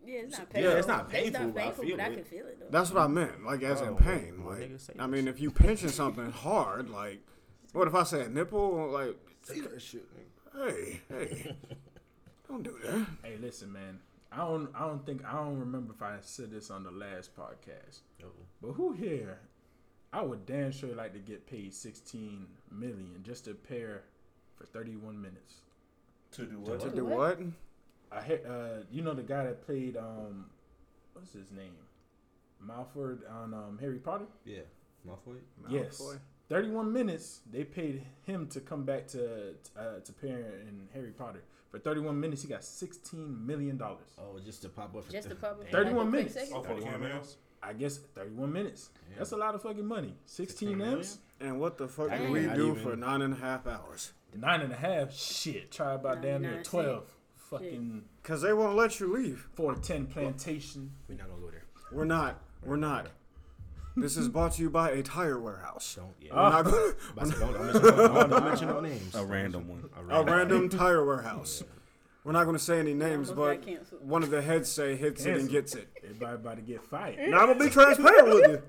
[0.05, 0.77] Yeah, it's not Yeah, painful.
[0.77, 2.65] it's not painful, It's not but I painful, feel but I can feel it though.
[2.69, 3.43] That's what I meant.
[3.45, 4.43] Like as Oh, in pain.
[4.43, 7.19] well, Like I mean, if you pinching something hard, like
[7.73, 8.89] what if I say a nipple?
[8.91, 10.05] Like Say that shit.
[10.55, 11.55] hey, hey,
[12.47, 13.07] don't do that.
[13.23, 13.99] Hey, listen, man.
[14.31, 14.69] I don't.
[14.75, 15.23] I don't think.
[15.25, 17.99] I don't remember if I said this on the last podcast.
[18.23, 18.27] Oh.
[18.61, 19.37] But who here?
[20.11, 24.03] I would damn sure like to get paid sixteen million just to pair
[24.55, 25.57] for thirty-one minutes.
[26.33, 26.79] To do what?
[26.79, 26.95] To what?
[26.95, 27.39] do What?
[28.13, 28.23] What?
[28.23, 30.45] I heard, uh, you know the guy that played um,
[31.13, 31.73] what's his name,
[32.65, 34.25] Malford on um Harry Potter.
[34.45, 34.59] Yeah.
[35.07, 35.35] Malfoy.
[35.69, 36.01] Yes.
[36.49, 37.41] Thirty-one minutes.
[37.51, 42.19] They paid him to come back to uh, to pair in Harry Potter for thirty-one
[42.19, 42.41] minutes.
[42.43, 44.07] He got sixteen million dollars.
[44.17, 45.03] Oh, just to pop up.
[45.05, 45.63] for Just to pop up.
[45.63, 45.71] Damn.
[45.71, 46.33] for like 31 minutes.
[46.35, 46.63] second.
[46.65, 47.37] For the cameos?
[47.61, 48.89] I guess thirty-one minutes.
[49.09, 49.17] Yeah.
[49.19, 50.13] That's a lot of fucking money.
[50.25, 50.97] Sixteen 16 million?
[50.99, 51.17] M's.
[51.41, 52.31] And what the fuck do Dang.
[52.31, 54.13] we Not do even- for nine and a half hours?
[54.35, 55.13] Nine and a half.
[55.13, 55.71] Shit.
[55.71, 57.03] Try about damn near 99 twelve.
[57.49, 59.47] Fucking Cause they won't let you leave.
[59.53, 60.91] four to ten plantation.
[61.07, 61.63] We're not gonna go there.
[61.91, 62.39] We're not.
[62.63, 63.07] We're not.
[63.95, 65.95] This is brought to you by a tire warehouse.
[65.95, 66.13] Don't.
[66.19, 66.33] Yeah.
[66.35, 69.13] We're not gonna, But don't, don't, mention, don't, don't mention no names.
[69.15, 69.83] A random one.
[70.09, 71.63] a random tire warehouse.
[72.23, 74.07] We're not going to say any names, Almost but got canceled.
[74.07, 75.51] one of the heads say hits it and Cancel.
[75.51, 75.89] gets it.
[76.05, 77.29] Everybody about to get fired.
[77.29, 78.61] Now I'm gonna be transparent with you.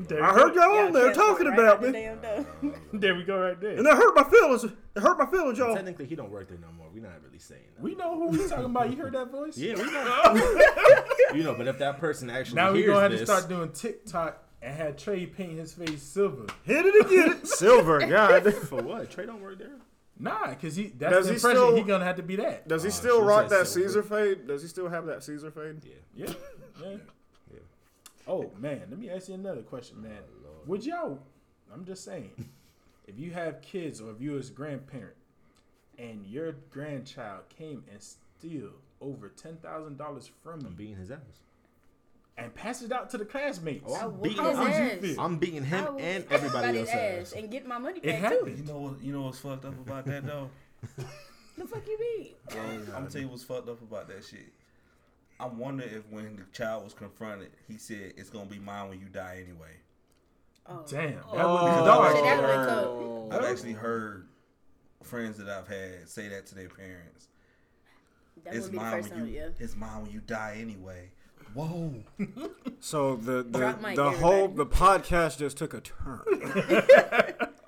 [0.00, 2.46] There, I heard y'all Y'all on there talking right about out the me, damn door.
[2.92, 3.76] there we go right there.
[3.76, 4.64] and that hurt my feelings.
[4.64, 5.74] It hurt my feelings, y'all.
[5.74, 6.88] Technically, he don't work there no more.
[6.92, 7.82] We're not really saying that.
[7.82, 8.90] We know who we talking about.
[8.90, 9.56] You heard that voice?
[9.56, 11.34] yeah, we know.
[11.34, 13.48] you know, but if that person actually Now we hears gonna have this, to start
[13.48, 16.46] doing TikTok and have Trey paint his face silver.
[16.64, 17.44] Hit it again.
[17.44, 18.52] Silver, God.
[18.54, 19.10] for what?
[19.10, 19.76] Trey don't work there.
[20.18, 22.66] Nah, cause he that's Does the he still- he gonna have to be that.
[22.68, 23.88] Does he Uh, still she rock that silver.
[23.88, 24.46] Caesar fade?
[24.46, 25.82] Does he still have that Caesar fade?
[25.84, 26.26] Yeah.
[26.26, 26.34] Yeah.
[26.82, 26.96] Yeah.
[28.26, 28.32] Yeah.
[28.32, 30.18] Oh man, let me ask you another question, oh, man.
[30.66, 31.18] Would y'all
[31.72, 32.30] I'm just saying,
[33.06, 35.16] if you have kids or if you as a grandparent
[35.98, 41.18] and your grandchild came and steal over ten thousand dollars from I'm beating his ass.
[42.36, 44.56] and pass it out to the classmates, Oh, I I'm beating his him.
[44.56, 45.16] How would you ass.
[45.18, 47.32] I'm beating him I and everybody everybody's else's ass.
[47.32, 48.36] and get my money it back too.
[48.38, 48.58] happened.
[48.58, 49.02] You know what?
[49.02, 50.50] You know what's fucked up about that though?
[51.56, 52.34] The fuck you mean?
[52.50, 54.52] I'm gonna tell you what's fucked up about that shit.
[55.40, 59.00] I wonder if when the child was confronted, he said, "It's gonna be mine when
[59.00, 59.76] you die anyway."
[60.66, 60.84] Oh.
[60.88, 61.54] Damn, that Oh.
[61.64, 62.14] would be Shit, dark.
[62.24, 62.42] that
[62.96, 63.34] would cook.
[63.34, 64.28] I've actually heard
[65.02, 67.28] friends that I've had say that to their parents.
[68.44, 69.32] That it's would be the mine when time, you.
[69.34, 69.48] yeah.
[69.58, 71.10] It's mine when you die anyway.
[71.52, 71.94] Whoa.
[72.80, 76.20] So the the, Drop the whole the podcast just took a turn.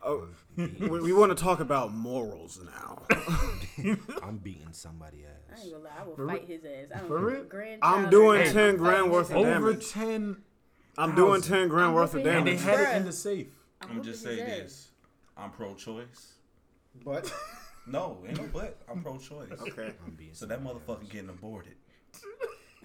[0.06, 3.02] oh, we, we want to talk about morals now.
[4.22, 5.60] I'm beating somebody I ass.
[5.62, 6.86] ain't gonna lie, I will For fight his ass.
[6.94, 7.44] I don't For give a real?
[7.44, 9.56] grandchild I'm or doing 10 I'm grand fighting worth his of ass.
[9.56, 9.90] Over damage.
[9.90, 10.36] ten.
[10.98, 12.64] I'm doing ten grand worth of whooping And they damage.
[12.64, 13.48] had it in the safe.
[13.82, 14.62] I'm I'm just whooping say his ass.
[14.62, 14.88] this.
[15.36, 16.32] I'm pro-choice.
[17.04, 17.32] But
[17.86, 18.78] No, ain't no but.
[18.90, 19.50] I'm pro-choice.
[19.60, 21.08] okay, I'm beating So that somebody motherfucker ass.
[21.12, 21.74] getting aborted.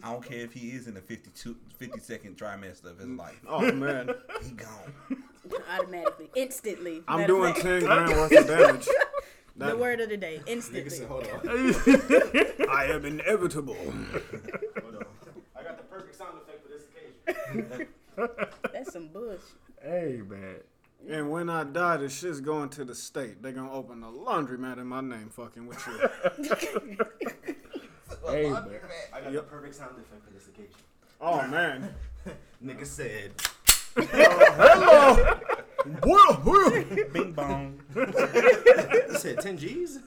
[0.04, 3.18] I don't care if he is in the 52, 52nd trimester of his mm.
[3.20, 3.40] life.
[3.48, 4.10] oh man,
[4.44, 5.24] He gone.
[5.70, 7.04] Automatically, instantly.
[7.08, 8.88] I'm doing of fact, ten grand worth of damage.
[9.56, 10.90] The word of the day, Nigga instantly.
[10.90, 11.40] said, hold on.
[12.70, 13.76] I am inevitable.
[13.76, 15.06] Hold on.
[15.56, 16.84] I got the perfect sound effect for this
[17.68, 17.88] occasion.
[18.74, 19.42] That's some bush.
[19.82, 20.56] Hey man.
[21.10, 23.42] And when I die, the shit's going to the state.
[23.42, 26.10] They're gonna open a laundromat in my name, fucking with you.
[28.28, 28.66] Hey man.
[29.14, 30.76] I got the perfect sound effect for this occasion.
[31.20, 31.94] Oh man.
[32.64, 33.32] Nigga said,
[33.96, 35.38] Hello.
[36.04, 36.84] Well, well.
[37.12, 37.80] Bing bong.
[37.94, 40.00] he said 10 G's?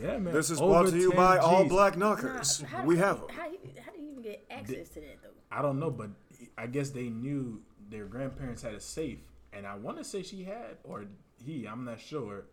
[0.00, 0.32] Yeah, man.
[0.34, 1.68] This is Over brought to you 10 by All Gs.
[1.70, 2.60] Black Nah, Knockers.
[2.62, 3.28] how- We have them.
[3.30, 5.28] How, you- how do you even get access to that though?
[5.52, 6.10] I don't know, but
[6.58, 9.18] I guess they knew their grandparents had a safe,
[9.52, 11.04] and I want to say she had or
[11.36, 11.66] he.
[11.66, 12.44] I'm not sure.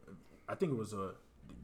[0.49, 1.11] I think it was a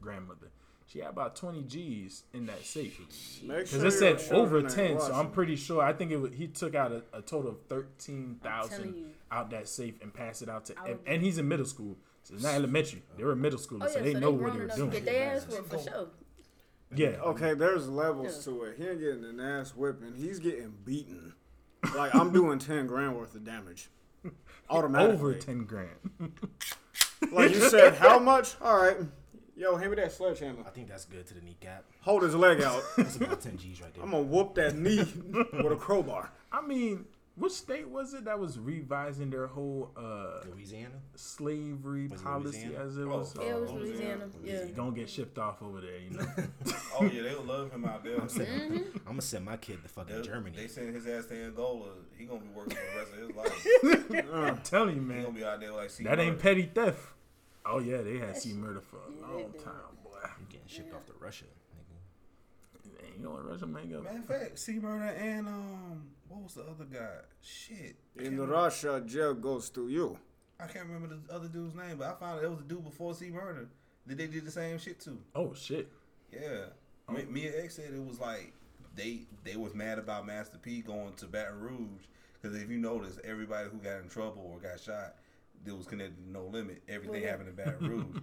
[0.00, 0.50] grandmother.
[0.88, 2.98] She had about 20 G's in that safe.
[3.46, 5.82] Because sure it said over 10, so I'm pretty sure.
[5.82, 10.00] I think it was, he took out a, a total of 13,000 out that safe
[10.00, 11.96] and passed it out to, and, and he's in middle school.
[12.22, 13.02] So it's not elementary.
[13.18, 14.76] They were in middle schoolers, Oh yeah, so they so know they what they're enough
[14.76, 14.90] to doing.
[14.92, 16.08] get their ass whooped for sure.
[16.94, 17.08] Yeah.
[17.22, 18.76] Okay, there's levels to it.
[18.78, 20.14] He ain't getting an ass whipping.
[20.16, 21.34] He's getting beaten.
[21.94, 23.90] Like I'm doing ten grand worth of damage.
[24.70, 25.14] Automatically.
[25.14, 26.32] Over 10 grand.
[27.32, 28.54] Like you said, how much?
[28.60, 28.96] All right.
[29.58, 30.60] Yo, hand me that sledgehammer.
[30.64, 31.84] I think that's good to the kneecap.
[32.02, 32.80] Hold his leg out.
[32.96, 34.04] That's about 10 G's right there.
[34.04, 34.98] I'm gonna whoop that knee
[35.52, 36.30] with a crowbar.
[36.52, 40.94] I mean, which state was it that was revising their whole uh, Louisiana?
[41.16, 42.84] slavery Was it policy Louisiana?
[42.84, 43.34] as it was?
[43.36, 44.24] Oh, Yeah, it was Oh, Louisiana.
[44.44, 44.64] Yeah.
[44.64, 46.26] He gonna get shipped off over there, you know.
[47.00, 48.20] Oh yeah, they'll love him out there.
[48.20, 48.98] I'm, sending, Mm-hmm.
[48.98, 50.56] I'm gonna send my kid to fucking They- Germany.
[50.56, 51.90] They send his ass to Angola.
[52.16, 54.32] He gonna be working for the rest of his life.
[54.32, 57.00] I'm telling you, He gonna man, be out there like see that ain't petty theft.
[57.68, 60.18] Oh yeah, they had C murder for a long time, boy.
[60.24, 61.44] I'm getting shipped off to Russia.
[61.44, 63.04] nigga.
[63.06, 63.90] Ain't going to Russia, man.
[63.90, 64.02] Go.
[64.02, 67.20] Matter of fact, C murder and um, what was the other guy?
[67.42, 67.96] Shit.
[68.16, 70.18] In can't remember- Russia, jail goes to you.
[70.60, 72.84] I can't remember the other dude's name, but I found out it was the dude
[72.84, 73.68] before C murder
[74.06, 75.18] that they did the same shit to.
[75.34, 75.88] Oh shit.
[76.32, 76.64] Yeah.
[77.12, 78.52] Me, Mia X said it was like
[78.96, 82.02] they they was mad about Master P going to Baton Rouge
[82.40, 85.14] because if you notice, everybody who got in trouble or got shot,
[85.64, 86.82] that was connected to No Limit.
[86.88, 87.30] Everything Well, yeah.
[87.30, 88.22] happened in Baton Rouge.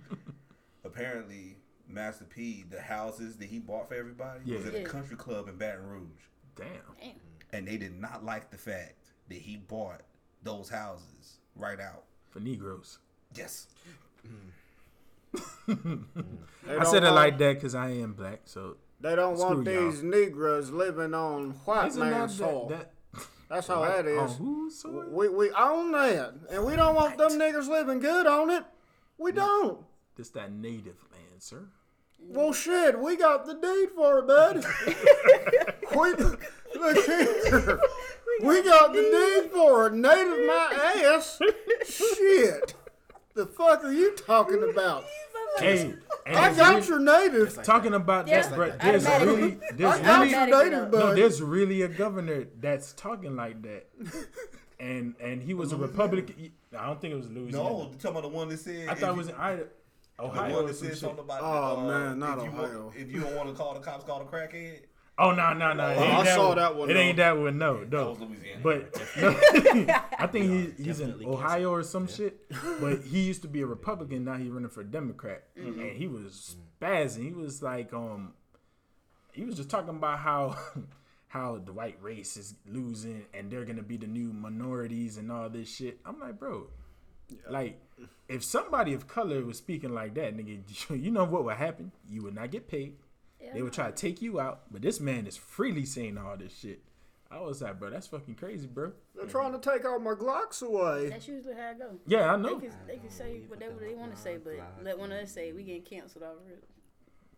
[0.84, 4.68] Apparently, Master P, the houses that he bought for everybody, was Yeah.
[4.70, 6.22] at a country club in Baton Rouge,
[6.56, 6.68] Damn.
[7.00, 7.12] Damn.
[7.54, 8.96] and they did not like the fact
[9.30, 10.02] that he bought
[10.44, 12.04] those houses right out.
[12.30, 13.00] For Negroes.
[13.36, 13.68] Yes.
[15.68, 19.62] They I said it want- like that because I am black, so They don't want
[19.66, 19.92] Screw y'all.
[19.92, 22.68] these Negroes living on white isn't that man's soil.
[22.70, 22.92] that,
[23.50, 24.18] That's how that is.
[24.18, 25.06] on whose soil?
[25.10, 28.64] We we own that, and we don't want them niggers living good on it.
[29.18, 29.80] We don't.
[30.16, 31.68] This that native land, sir.
[32.20, 34.66] Well, shit, we got the deed for it, bud.
[35.96, 37.80] we, look here.
[38.42, 39.94] We got the deed for it.
[39.94, 41.40] Native my ass.
[41.88, 42.74] Shit.
[43.34, 45.06] The fuck are you talking about?
[45.60, 45.94] Hey,
[46.26, 47.62] and I got your native.
[47.64, 48.42] talking about Yeah.
[48.42, 48.72] that, bro.
[48.82, 49.36] There's Automatically.
[49.42, 53.88] really, there's I really, your native, no, there's really a governor that's talking like that,
[54.80, 56.52] and and he was a Republican.
[56.78, 57.64] I don't think it was Louisiana.
[57.70, 58.90] No, you talking about the one that said.
[58.90, 59.68] I if thought it you- was in Ida-
[60.18, 61.40] The one that said something about.
[61.42, 62.84] Oh, uh, man, not if Ohio.
[62.86, 64.80] Want, if you don't want to call the cops, call the crackhead.
[65.18, 65.90] Oh no no no!
[65.90, 66.58] it ain't I saw one.
[66.58, 67.58] that one, It ain't that one.
[67.58, 68.10] No That no.
[68.10, 68.60] was Louisiana.
[68.62, 69.02] But
[70.20, 72.42] I think he, he's in Ohio or some shit.
[72.82, 74.26] But he used to be a Republican.
[74.26, 75.80] Now he's running for a Democrat, Mm-hmm.
[75.80, 77.24] and he was spazzing.
[77.24, 78.34] He was like, um,
[79.32, 80.58] he was just talking about how
[81.28, 85.50] how the white race is losing, and they're gonna be the new minorities and all
[85.50, 86.00] this shit.
[86.06, 86.68] I'm like, bro,
[87.50, 87.80] like.
[88.28, 90.60] If somebody of color was speaking like that, nigga,
[91.02, 91.92] you know what would happen?
[92.10, 92.96] You would not get paid.
[93.54, 96.58] They would try to take you out, but this man is freely saying all this
[96.58, 96.82] shit.
[97.32, 98.94] I was like, bro, that's fucking crazy, bro.
[99.16, 101.10] They're trying to take all my Glocks away.
[101.10, 101.90] That's usually how it go.
[102.08, 102.60] Yeah, I They know.
[102.60, 104.54] can, they can say whatever they want to say, but
[104.84, 106.62] let one of us say we getting canceled already.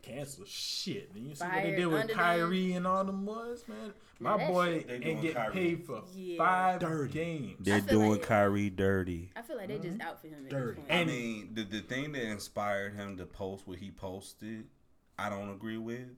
[0.03, 1.13] Cancel shit.
[1.13, 2.17] Did you see what they did with under them.
[2.23, 3.93] Kyrie and all them was, man?
[4.19, 5.53] My that boy ain't doing getting Kyrie.
[5.53, 6.37] paid for Yeah.
[6.37, 7.11] five Dirty.
[7.13, 7.57] games.
[7.59, 9.31] They're doing like- Kyrie dirty.
[9.35, 10.01] I feel like they just mm-hmm.
[10.07, 10.81] out for him at Dirty.
[10.81, 11.01] this point.
[11.01, 14.67] I mean, the the thing that inspired him to post what he posted,
[15.17, 16.09] I don't agree with.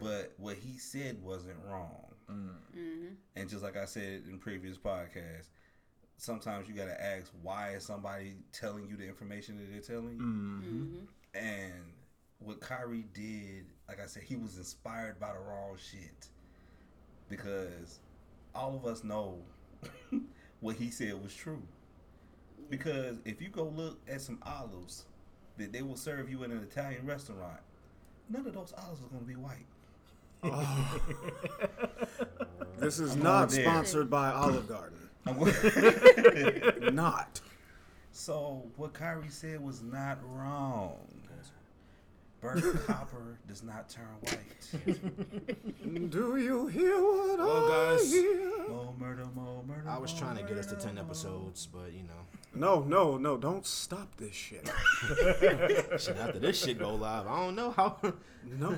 [0.00, 2.06] But what he said wasn't wrong.
[2.30, 3.14] Mm-hmm.
[3.36, 5.48] And just like I said in previous podcasts,
[6.16, 10.16] sometimes you got to ask why is somebody telling you the information that they're telling
[10.16, 10.22] you.
[10.22, 11.38] Mm-hmm.
[11.38, 11.72] And
[12.38, 16.28] what Kyrie did, like I said, he was inspired by the wrong shit.
[17.28, 18.00] Because
[18.54, 19.38] all of us know
[20.60, 21.62] what he said was true.
[22.70, 25.04] Because if you go look at some olives
[25.58, 27.60] that they will serve you in an Italian restaurant,
[28.30, 29.66] none of those olives are going to be white.
[32.78, 34.98] This is I'm not sponsored by Olive Garden.
[36.94, 37.40] Not.
[38.12, 40.98] so what Kyrie said was not wrong.
[42.54, 46.10] Burnt copper does not turn white.
[46.10, 48.68] Do you hear what Well, I guys, hear?
[48.68, 49.88] More murder, more murder.
[49.88, 53.16] I was more trying to get us to 10 episodes, but you know, No, no,
[53.16, 53.36] no!
[53.36, 54.68] Don't stop this shit.
[55.98, 57.96] shit, after this shit go live, I don't know how.
[58.58, 58.68] No.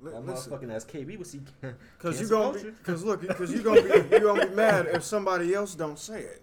[0.00, 1.40] Li- That listen, motherfucking ass KB was he?
[1.60, 4.86] because you cancel gonna be, because look, because you gonna be, you gonna be mad
[4.92, 6.42] if somebody else don't say it.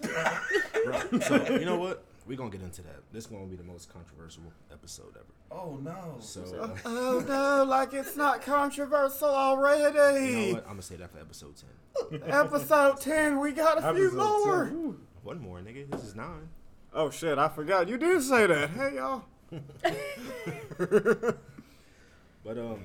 [0.00, 2.02] Bro, so you know what?
[2.28, 3.10] We're gonna get into that.
[3.10, 5.24] This gonna be the most controversial episode ever.
[5.50, 6.16] Oh no.
[6.20, 10.52] So Uh, oh no, like it's not controversial you know already.
[10.52, 10.64] what?
[10.64, 11.54] I'm gonna say that for episode
[12.10, 12.22] 10.
[12.28, 14.66] Episode ten, we got a few more.
[14.66, 14.96] 10.
[15.22, 15.90] One more, nigga.
[15.90, 16.50] This is nine.
[16.92, 18.70] Oh shit, I forgot you did say that.
[18.70, 19.24] Hey y'all.
[22.44, 22.84] But um,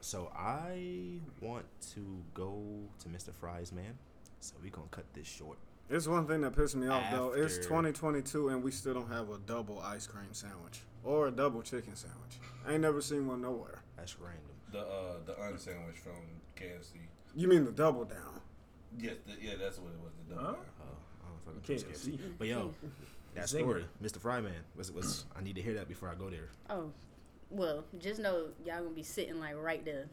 [0.00, 2.62] so I want to go
[2.98, 3.32] to Mr.
[3.32, 3.96] Fry's man.
[4.40, 5.56] So we gonna cut this short.
[5.90, 7.32] It's one thing that pissed me off though.
[7.32, 11.62] It's 2022 and we still don't have a double ice cream sandwich or a double
[11.62, 12.38] chicken sandwich.
[12.66, 13.82] I ain't never seen one nowhere.
[13.96, 14.42] That's random.
[14.70, 16.12] The uh the unsandwich from
[16.56, 16.98] KFC.
[17.34, 18.40] You mean the double down?
[18.98, 20.12] Yes, the, yeah, that's what it was.
[20.28, 20.52] The double Huh?
[20.52, 20.64] down.
[20.80, 22.18] Oh, I don't fucking trust KFC.
[22.18, 22.32] KFC.
[22.38, 22.70] But yo,
[23.34, 23.48] that Zinger.
[23.60, 24.18] story, Mr.
[24.18, 26.48] Fryman, was was I need to hear that before I go there.
[26.68, 26.90] Oh,
[27.50, 30.06] well, just know y'all gonna be sitting like right there,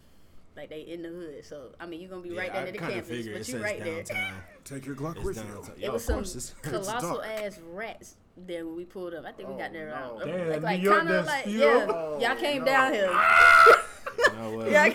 [0.56, 1.44] like they in the hood.
[1.46, 3.44] So I mean, you're gonna be right there I in the kinda campus, but you
[3.44, 4.04] says right there.
[4.04, 4.34] downtown.
[4.64, 5.44] Take your Glock It's with you.
[5.44, 5.76] downtown.
[5.80, 6.38] It was of some.
[6.38, 7.26] It's, colossal dark.
[7.28, 9.26] ass rats there when we pulled up.
[9.26, 10.34] I think we got oh, there Oh, around no.
[10.34, 11.66] Uh, Damn, like, like New York kind of done like yeah.
[11.94, 12.22] up?
[12.22, 13.12] y'all came Oh, down here.
[14.18, 14.72] you know what?
[14.72, 14.90] Yeah,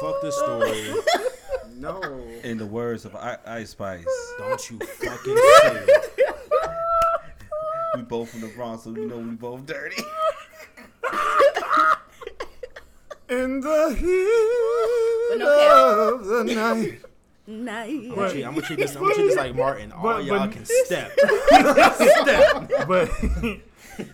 [0.00, 0.94] Fuck the story.
[1.76, 2.00] No.
[2.44, 4.04] In the words of I- Ice Spice,
[4.38, 6.36] Don't you fucking say it.
[7.96, 10.02] we both from the Bronx, so we know we both dirty.
[13.28, 17.00] In the heat no of the night.
[17.46, 17.90] nice.
[17.90, 18.94] I'm gonna treat, I'm gonna treat this.
[18.96, 19.92] I'm gonna treat this like Martin.
[19.92, 21.12] All But- y'all but- can step.
[21.92, 22.70] step.
[22.86, 23.10] but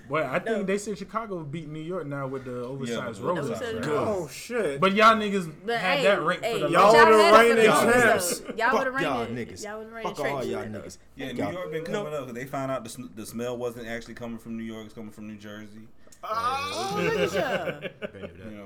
[0.08, 3.60] but I think they said Chicago beat New York now with the oversized Yeah, roses.
[3.60, 3.84] right?
[3.88, 4.80] Oh shit.
[4.80, 7.26] But y'all niggas But had hey, that ranked hey, for the Y'all y'all would've had
[7.26, 8.58] it for rained the in longest, champs.
[8.58, 9.64] Y'all Fuck would have y'all rained niggas.
[9.64, 10.98] Y'all would have rained Fuck all straight y'all niggas.
[11.16, 11.52] Yeah, New y'all.
[11.52, 14.56] York been coming up because they found out the, the smell wasn't actually coming from
[14.56, 15.88] New York; it's coming from New Jersey.
[16.22, 17.80] Oh, look at y'all.
[17.80, 18.09] Been through You that.
[18.09, 18.09] know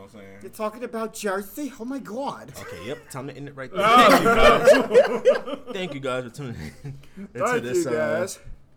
[0.05, 0.38] what I'm saying?
[0.43, 1.73] You're talking about Jersey?
[1.79, 2.53] Oh my god.
[2.61, 3.09] Okay, yep.
[3.11, 3.83] Time to end it right there.
[3.87, 6.99] Oh, Thank you guys for tuning in
[7.35, 8.27] into Thank this you uh,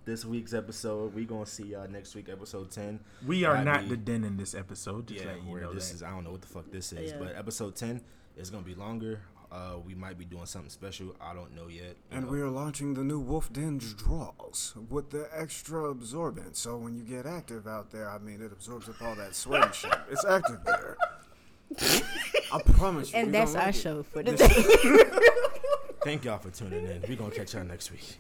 [0.06, 1.14] this week's episode.
[1.14, 3.00] We gonna see y'all next week, episode ten.
[3.26, 5.08] we are not be- the den in this episode.
[5.08, 5.96] Just Yeah, letting you where know this that.
[5.96, 6.04] is.
[6.04, 7.18] I don't know what the fuck this is, Yeah.
[7.20, 8.02] but episode ten
[8.36, 9.22] is gonna be longer.
[9.50, 11.16] Uh, we might be doing something special.
[11.22, 11.96] I don't know yet.
[12.12, 12.32] And know.
[12.32, 16.58] we are launching the new Wolf Den draws with the extra absorbent.
[16.58, 19.64] So when you get active out there, I mean, it absorbs up all that sweat
[19.64, 19.96] and shit.
[20.12, 20.98] It's active there.
[21.80, 23.20] I promise you.
[23.20, 24.48] And that's our like show for today.
[26.04, 27.04] Thank y'all for tuning in.
[27.08, 28.18] We're gonna catch y'all next week.